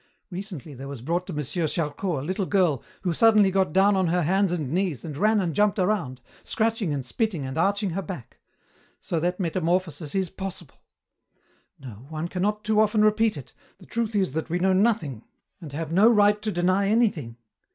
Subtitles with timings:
[0.31, 1.43] Recently there was brought to M.
[1.67, 5.39] Charcot a little girl who suddenly got down on her hands and knees and ran
[5.39, 8.39] and jumped around, scratching and spitting and arching her back.
[8.99, 10.81] So that metamorphosis is possible.
[11.79, 15.23] No, one cannot too often repeat it, the truth is that we know nothing
[15.59, 17.37] and have no right to deny anything.